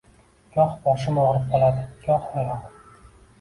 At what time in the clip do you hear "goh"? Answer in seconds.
0.53-0.71, 2.07-2.27